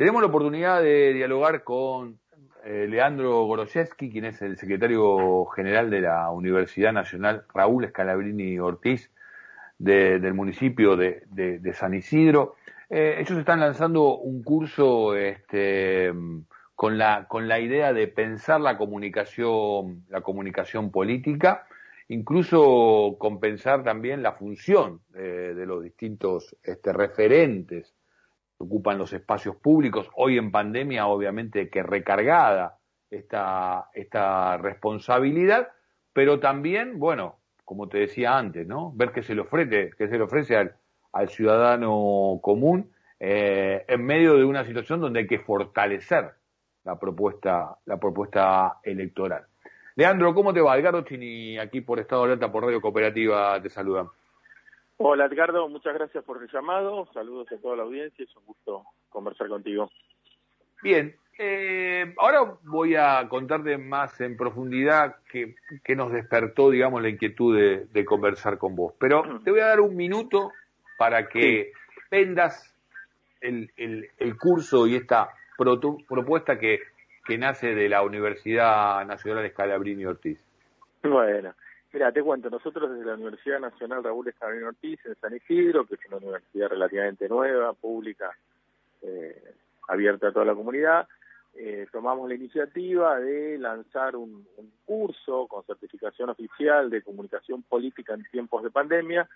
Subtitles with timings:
[0.00, 2.18] Tenemos la oportunidad de dialogar con
[2.64, 9.10] eh, Leandro Goroszewski, quien es el secretario general de la Universidad Nacional Raúl Escalabrini Ortiz
[9.76, 12.56] del municipio de, San Isidro.
[12.88, 16.10] Eh, ellos están lanzando un curso este,
[16.74, 21.66] con, la, idea de pensar la comunicación, la comunicación política,
[22.08, 27.92] incluso compensar también la función eh, de los distintos este, referentes
[28.60, 32.78] ocupan los espacios públicos, hoy en pandemia obviamente que recargada
[33.10, 35.68] esta, esta responsabilidad,
[36.12, 38.92] pero también, bueno, como te decía antes, ¿no?
[38.94, 40.76] Ver qué se le ofrece, qué se le ofrece al,
[41.12, 46.32] al ciudadano común eh, en medio de una situación donde hay que fortalecer
[46.84, 49.46] la propuesta, la propuesta electoral.
[49.96, 50.78] Leandro, ¿cómo te va?
[50.78, 54.08] Edgardo Chini, aquí por Estado Alerta, por Radio Cooperativa, te saludan.
[55.02, 58.84] Hola Edgardo, muchas gracias por el llamado, saludos a toda la audiencia, es un gusto
[59.08, 59.90] conversar contigo.
[60.82, 65.54] Bien, eh, ahora voy a contarte más en profundidad qué,
[65.96, 67.56] nos despertó, digamos, la inquietud
[67.90, 68.92] de, conversar con vos.
[69.00, 70.52] Pero te voy a dar un minuto
[70.98, 71.72] para que
[72.10, 72.76] vendas
[73.40, 73.70] el,
[74.38, 76.78] curso y esta propuesta que,
[77.24, 80.44] que nace de la Universidad Nacional Escalabrini Ortiz.
[81.02, 81.54] Bueno,
[81.92, 85.96] Mira, te cuento, nosotros desde la Universidad Nacional Raúl Escalabrini Ortiz en San Isidro, que
[85.96, 88.30] es una universidad relativamente nueva, pública,
[89.02, 89.54] eh,
[89.88, 91.08] abierta a toda la comunidad,
[91.54, 94.46] eh, tomamos la iniciativa de lanzar un,
[94.84, 99.28] curso con certificación oficial de comunicación política en tiempos de pandemia,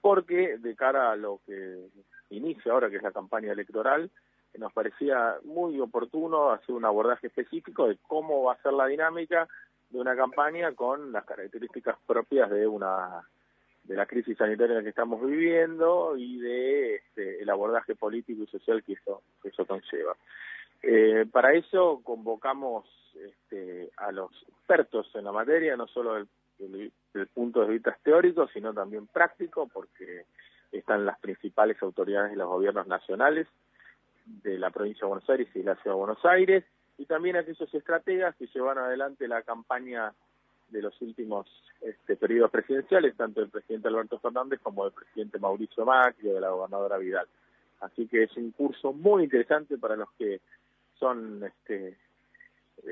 [0.00, 1.86] porque de cara a lo que
[2.30, 4.10] inicia ahora, que es la campaña electoral,
[4.58, 9.48] nos parecía muy oportuno hacer un abordaje específico de cómo va a ser la dinámica
[9.92, 13.28] de una campaña con las características propias de una
[13.84, 18.44] de la crisis sanitaria en la que estamos viviendo y de este, el abordaje político
[18.44, 20.16] y social que eso, eso conlleva.
[20.82, 26.26] Eh, para eso convocamos este, a los expertos en la materia, no solo
[26.58, 30.24] desde el punto de vista teórico, sino también práctico, porque
[30.70, 33.46] están las principales autoridades de los gobiernos nacionales
[34.24, 36.64] de la provincia de Buenos Aires y de la ciudad de Buenos Aires,
[37.02, 40.12] y también aquellos estrategas que llevan adelante la campaña
[40.68, 41.48] de los últimos
[41.80, 46.40] este, periodos presidenciales, tanto del presidente Alberto Fernández como del presidente Mauricio Macri o de
[46.40, 47.26] la gobernadora Vidal.
[47.80, 50.40] Así que es un curso muy interesante para los que
[51.00, 51.98] son este,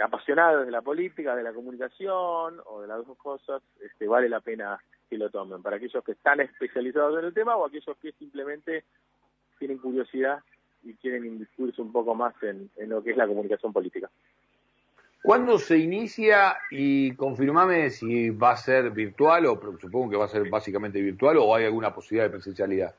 [0.00, 4.38] apasionados de la política, de la comunicación o de las dos cosas, este, vale la
[4.38, 4.78] pena
[5.10, 5.62] que lo tomen.
[5.62, 8.84] Para aquellos que están especializados en el tema o aquellos que simplemente
[9.58, 10.44] tienen curiosidad
[10.86, 14.10] y quieren inmiscuirse un poco más en, lo que es la comunicación política.
[15.22, 20.28] ¿Cuándo se inicia y confirmame si va a ser virtual o supongo que va a
[20.28, 22.94] ser básicamente virtual o hay alguna posibilidad de presencialidad?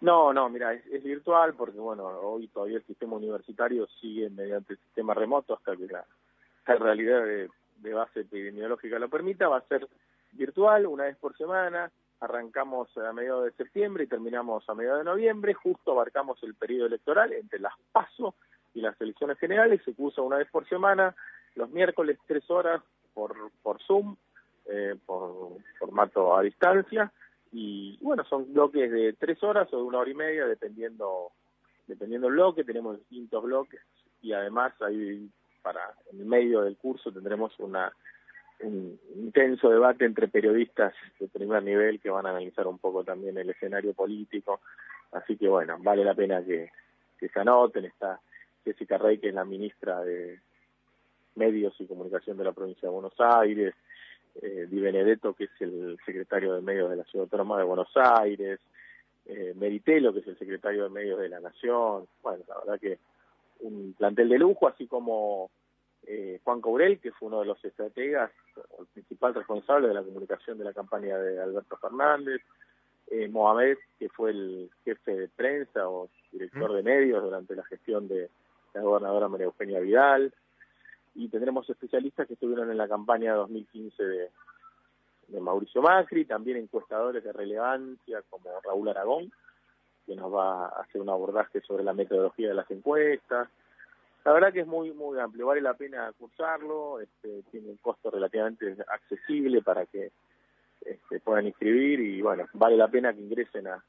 [0.00, 4.78] No, no, mira, es, virtual porque bueno, hoy todavía el sistema universitario sigue mediante el
[4.80, 6.04] sistema remoto hasta que la,
[6.66, 9.86] realidad de, de base epidemiológica lo permita, va a ser
[10.32, 11.90] virtual una vez por semana,
[12.20, 16.86] arrancamos a mediados de septiembre y terminamos a mediados de noviembre, justo abarcamos el periodo
[16.86, 18.34] electoral entre las PASO
[18.74, 21.14] y las elecciones generales, se cursa una vez por semana,
[21.54, 22.82] los miércoles tres horas
[23.14, 24.16] por, por Zoom,
[24.66, 27.10] eh, por formato a distancia,
[27.52, 31.32] y bueno, son bloques de tres horas o de una hora y media, dependiendo
[31.90, 33.80] dependiendo el bloque, tenemos distintos bloques
[34.22, 35.28] y además ahí
[35.60, 35.80] para
[36.12, 37.92] en el medio del curso tendremos una
[38.62, 43.36] un intenso debate entre periodistas de primer nivel que van a analizar un poco también
[43.38, 44.60] el escenario político.
[45.12, 46.70] Así que bueno, vale la pena que,
[47.18, 47.84] se anoten.
[47.86, 48.20] Está
[48.64, 50.40] Jessica Rey, que es la ministra de
[51.36, 53.74] Medios y Comunicación de la provincia de Buenos Aires,
[54.42, 57.90] eh, Di Benedetto, que es el secretario de Medios de la Ciudad Autónoma de Buenos
[57.96, 58.60] Aires,
[59.26, 62.06] eh, Meritelo, que es el secretario de Medios de la Nación.
[62.22, 62.98] Bueno, la verdad que
[63.60, 65.50] un plantel de lujo, así como
[66.06, 68.30] eh, Juan Cobrel, que fue uno de los estrategas,
[68.78, 72.40] el principal responsable de la comunicación de la campaña de Alberto Fernández,
[73.10, 78.08] eh, Mohamed, que fue el jefe de prensa o director de medios durante la gestión
[78.08, 78.30] de
[78.74, 80.32] la gobernadora María Eugenia Vidal,
[81.14, 84.30] y tendremos especialistas que estuvieron en la campaña 2015 de,
[85.28, 89.32] de Mauricio Macri, también encuestadores de relevancia como Raúl Aragón,
[90.06, 93.48] que nos va a hacer un abordaje sobre la metodología de las encuestas,
[94.24, 98.10] la verdad que es muy muy amplio, vale la pena cursarlo, este, tiene un costo
[98.10, 100.12] relativamente accesible para que
[100.80, 103.84] este, puedan inscribir y bueno, vale la pena que ingresen a,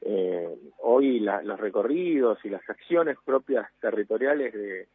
[0.00, 4.86] Eh, hoy los recorridos y las acciones propias territoriales de,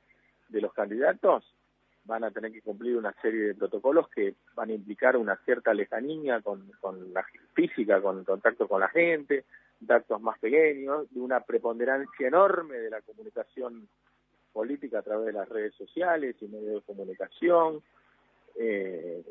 [0.62, 1.44] los candidatos
[2.06, 5.74] van a tener que cumplir una serie de protocolos que van a implicar una cierta
[5.74, 9.46] lejanía con, con la física, con contacto con la gente,
[9.80, 13.88] datos más pequeños, de una preponderancia enorme de la comunicación
[14.54, 17.82] política a través de las redes sociales y medios de comunicación.
[18.58, 19.24] Eh,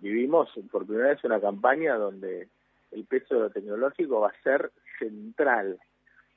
[0.00, 2.48] vivimos por primera vez una campaña donde
[2.92, 5.78] el peso de lo tecnológico va a ser central.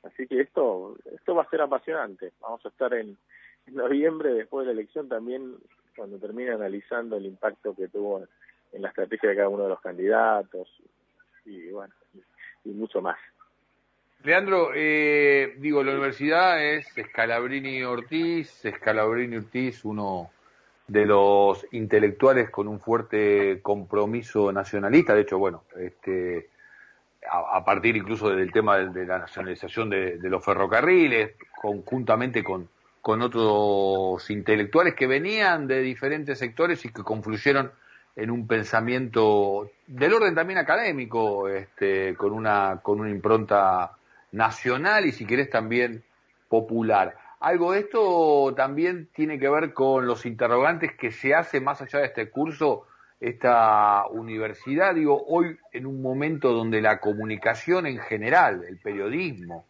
[0.04, 2.32] Así que esto, esto va a ser apasionante.
[2.42, 3.18] Vamos a estar en,
[3.68, 5.56] noviembre, después de la elección, también
[5.96, 8.24] cuando termine analizando el impacto que tuvo
[8.72, 10.68] en la estrategia de cada uno de los candidatos
[11.46, 11.94] y bueno,
[12.64, 13.18] y mucho más.
[14.24, 20.32] Leandro, eh, digo, la universidad es Scalabrini Ortiz, Scalabrini Ortiz, uno
[20.88, 26.50] de los intelectuales con un fuerte compromiso nacionalista, de hecho, bueno, este,
[27.32, 32.68] a, partir incluso del tema de, la nacionalización de, los ferrocarriles, conjuntamente con,
[33.00, 37.72] con otros intelectuales que venían de diferentes sectores y que confluyeron
[38.18, 43.96] en un pensamiento del orden también académico, este, con una, con una impronta
[44.32, 46.04] nacional y si querés también
[46.50, 47.16] popular.
[47.40, 52.00] Algo de esto también tiene que ver con los interrogantes que se hace más allá
[52.00, 52.86] de este curso,
[53.20, 59.66] esta universidad, digo, hoy en un momento donde la comunicación en general, el periodismo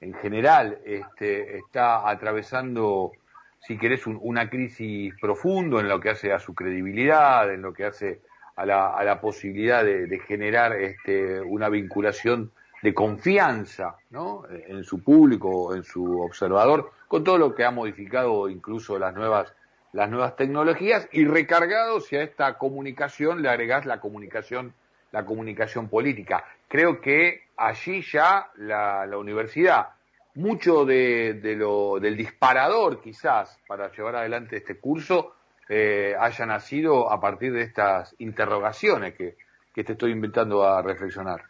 [0.00, 3.12] en general, este, está atravesando,
[3.60, 7.84] si querés, una crisis profundo en lo que hace a su credibilidad, en lo que
[7.84, 8.20] hace
[8.56, 12.50] a la, a la posibilidad de, de generar este, una vinculación
[12.82, 14.44] de confianza ¿no?
[14.50, 19.52] en su público, en su observador, con todo lo que ha modificado incluso las nuevas,
[19.92, 24.72] las nuevas tecnologías y recargado si a esta comunicación le agregás la comunicación,
[25.12, 26.44] la comunicación política.
[26.68, 29.88] Creo que allí ya la, la universidad,
[30.34, 35.34] mucho de, de lo, del disparador quizás para llevar adelante este curso,
[35.68, 39.36] eh, haya nacido a partir de estas interrogaciones que,
[39.74, 41.49] que te estoy invitando a reflexionar.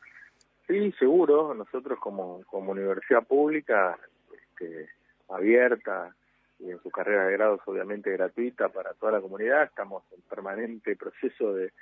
[0.70, 1.52] Sí, seguro.
[1.52, 3.98] Nosotros como, como universidad pública,
[4.32, 4.88] este,
[5.28, 6.14] abierta
[6.60, 10.94] y en su carrera de grados obviamente gratuita para toda la comunidad, estamos en permanente
[10.94, 11.72] proceso de,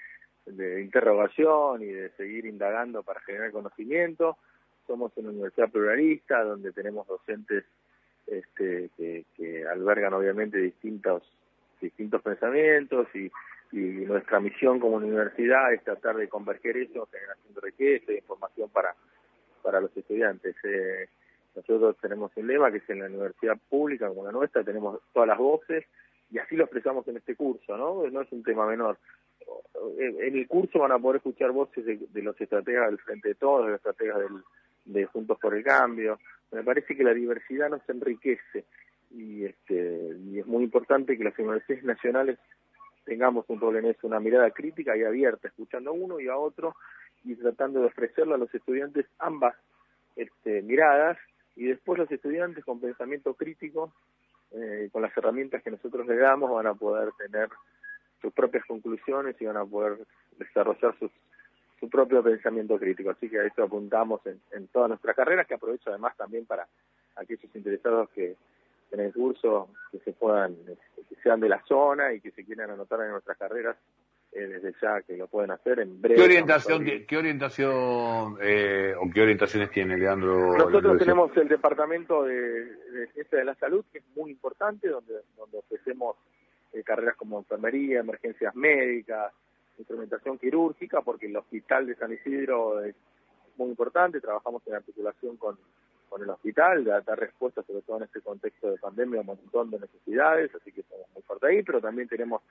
[0.47, 4.39] de interrogación y de seguir indagando para generar conocimiento.
[4.87, 7.65] Somos una universidad pluralista donde tenemos docentes
[8.27, 11.23] este, que, que albergan obviamente distintos
[11.79, 13.31] distintos pensamientos y
[13.73, 18.17] y nuestra misión como universidad es tratar de converger eso en generación de riqueza e
[18.17, 18.95] información para,
[19.63, 20.57] para los estudiantes.
[20.65, 21.09] Eh,
[21.55, 25.29] nosotros tenemos un lema que es en la universidad pública como la nuestra, tenemos todas
[25.29, 25.85] las voces
[26.31, 28.07] y así lo expresamos en este curso, ¿no?
[28.11, 28.99] No es un tema menor.
[29.99, 33.65] En el curso van a poder escuchar voces de, los estrategas del Frente de Todos,
[33.65, 34.43] de los estrategas del,
[34.85, 36.19] de Juntos por el Cambio.
[36.53, 38.65] Me parece que la diversidad nos enriquece
[39.11, 42.39] y, este, y es muy importante que las universidades nacionales
[43.09, 46.37] tengamos un rol en eso, una mirada crítica y abierta, escuchando a uno y a
[46.37, 46.77] otro
[47.25, 49.57] y tratando de ofrecerle a los estudiantes ambas
[50.15, 51.17] este, miradas
[51.57, 53.95] y después los estudiantes con pensamiento crítico,
[54.53, 57.49] eh, con las herramientas que nosotros le damos, van a poder tener
[58.21, 59.99] sus propias conclusiones y van a poder
[60.39, 61.11] desarrollar sus,
[61.81, 63.11] su propio pensamiento crítico.
[63.11, 66.69] Así que a eso apuntamos en, en todas nuestras carreras, que aprovecho además también para
[67.17, 68.37] aquellos interesados que
[68.91, 70.57] en el curso que se puedan,
[71.09, 73.77] que sean de la zona y que se quieran anotar en nuestras carreras
[74.33, 76.17] eh, desde ya que lo pueden hacer en breve.
[76.17, 80.57] ¿Qué orientación, ¿qué orientación eh, o qué orientaciones tiene Leandro?
[80.57, 85.15] Nosotros tenemos el departamento de, de ciencia de la salud que es muy importante, donde
[85.37, 86.17] donde ofrecemos
[86.73, 89.33] eh, carreras como enfermería, emergencias médicas,
[89.79, 92.95] instrumentación quirúrgica, porque el hospital de San Isidro es
[93.57, 95.59] muy importante, trabajamos en articulación con
[96.09, 99.71] con el hospital, de dar respuesta sobre todo en este contexto de pandemia un montón
[99.71, 102.43] de necesidades, así que estamos muy fuertes ahí, pero también tenemos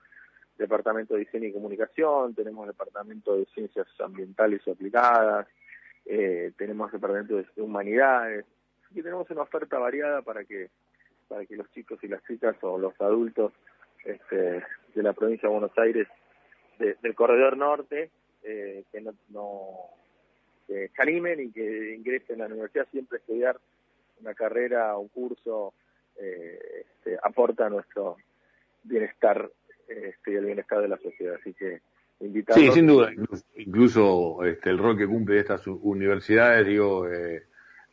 [0.57, 5.47] departamento de diseño y comunicación, tenemos departamento de ciencias ambientales y aplicadas,
[6.05, 8.45] eh, tenemos departamento de humanidades,
[8.85, 10.69] así que tenemos una oferta variada para que
[11.27, 13.51] para que los chicos y las chicas o los adultos
[14.05, 14.63] este,
[14.95, 16.07] de la provincia de Buenos Aires
[16.79, 18.11] del corredor norte
[18.43, 19.71] eh, que no, no
[20.67, 23.57] que se animen y que ingresen a la universidad siempre estudiar
[24.21, 25.73] una carrera, un curso,
[26.19, 28.17] eh, este, aporta nuestro
[28.83, 29.49] bienestar
[29.87, 31.35] este, y el bienestar de la sociedad.
[31.39, 31.81] Así que
[32.19, 32.65] invitarlos.
[32.65, 33.11] Sí, sin duda.
[33.55, 37.43] Incluso, este, el rol que cumple estas universidades, digo, eh,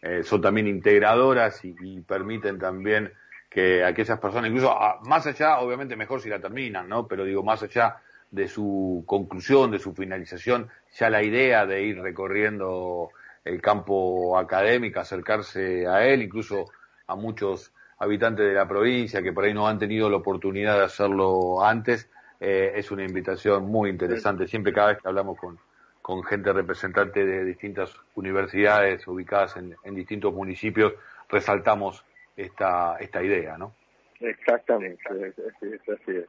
[0.03, 3.13] eh, son también integradoras y, permiten también
[3.49, 4.77] que aquellas personas, incluso
[5.07, 7.07] más allá, obviamente mejor si la terminan, ¿no?
[7.07, 7.97] Pero digo, más allá
[8.35, 13.11] de su conclusión, de su finalización, ya la idea de ir recorriendo
[13.45, 16.67] el campo académico, acercarse a él, incluso
[17.07, 20.85] a muchos habitantes de la provincia que por ahí no han tenido la oportunidad de
[20.85, 22.11] hacerlo antes,
[22.41, 24.49] eh, es una invitación muy interesante.
[24.49, 25.57] Siempre cada vez que hablamos con,
[26.03, 30.93] con gente representante de distintas universidades ubicadas en, distintos municipios,
[31.29, 32.05] resaltamos
[32.37, 33.75] esta, esta idea, ¿no?
[34.19, 36.27] Exactamente, así es.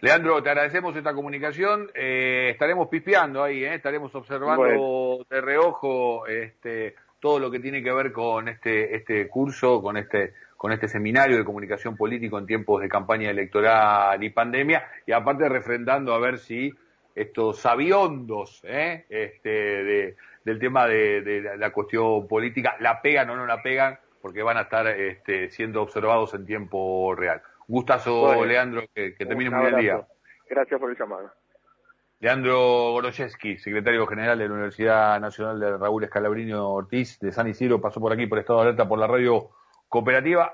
[0.00, 1.90] Leandro, te agradecemos esta comunicación.
[1.94, 3.74] Eh, estaremos pispeando ahí, ¿eh?
[3.74, 9.80] estaremos observando de reojo este, todo lo que tiene que ver con este, este curso,
[9.80, 14.86] con este, con este seminario de comunicación político en tiempos de campaña electoral y pandemia,
[15.06, 16.72] y aparte refrendando a ver si
[17.14, 19.06] estos aviondos ¿eh?
[19.08, 24.56] este, del tema de, la cuestión política la pegan o no la pegan, porque van
[24.56, 27.42] a estar este, siendo observados en tiempo real.
[27.66, 30.06] Gustazo, Leandro, que, que termine muy bien el día.
[30.48, 31.30] Gracias por el llamado.
[32.20, 37.80] Leandro Goroshevsky, secretario general de la Universidad Nacional de Raúl Escalabrini Ortiz de San Isidro,
[37.80, 39.50] pasó por aquí por Estado de Alerta por la radio
[39.88, 40.52] cooperativa.